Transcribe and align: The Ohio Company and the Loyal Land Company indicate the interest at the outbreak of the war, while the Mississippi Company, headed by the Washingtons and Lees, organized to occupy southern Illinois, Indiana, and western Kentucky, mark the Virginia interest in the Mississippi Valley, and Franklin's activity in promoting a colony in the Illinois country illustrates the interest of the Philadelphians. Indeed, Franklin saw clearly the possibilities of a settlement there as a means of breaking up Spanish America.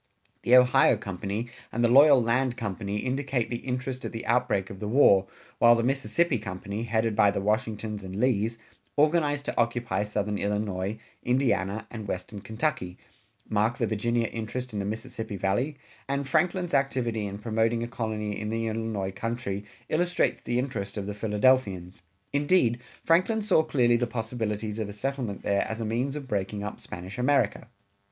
The 0.41 0.55
Ohio 0.55 0.97
Company 0.97 1.47
and 1.71 1.83
the 1.83 1.87
Loyal 1.87 2.23
Land 2.23 2.57
Company 2.57 2.97
indicate 2.97 3.51
the 3.51 3.57
interest 3.57 4.03
at 4.03 4.11
the 4.11 4.25
outbreak 4.25 4.71
of 4.71 4.79
the 4.79 4.87
war, 4.87 5.27
while 5.59 5.75
the 5.75 5.83
Mississippi 5.83 6.39
Company, 6.39 6.81
headed 6.85 7.15
by 7.15 7.29
the 7.29 7.39
Washingtons 7.39 8.03
and 8.03 8.15
Lees, 8.15 8.57
organized 8.97 9.45
to 9.45 9.57
occupy 9.59 10.03
southern 10.03 10.39
Illinois, 10.39 10.97
Indiana, 11.21 11.85
and 11.91 12.07
western 12.07 12.41
Kentucky, 12.41 12.97
mark 13.47 13.77
the 13.77 13.85
Virginia 13.85 14.25
interest 14.29 14.73
in 14.73 14.79
the 14.79 14.85
Mississippi 14.85 15.35
Valley, 15.37 15.77
and 16.09 16.27
Franklin's 16.27 16.73
activity 16.73 17.27
in 17.27 17.37
promoting 17.37 17.83
a 17.83 17.87
colony 17.87 18.39
in 18.39 18.49
the 18.49 18.65
Illinois 18.65 19.11
country 19.11 19.65
illustrates 19.87 20.41
the 20.41 20.57
interest 20.57 20.97
of 20.97 21.05
the 21.05 21.13
Philadelphians. 21.13 22.01
Indeed, 22.33 22.79
Franklin 23.03 23.43
saw 23.43 23.61
clearly 23.61 23.97
the 23.97 24.07
possibilities 24.07 24.79
of 24.79 24.89
a 24.89 24.93
settlement 24.93 25.43
there 25.43 25.61
as 25.69 25.79
a 25.79 25.85
means 25.85 26.15
of 26.15 26.27
breaking 26.27 26.63
up 26.63 26.79
Spanish 26.79 27.19
America. 27.19 27.67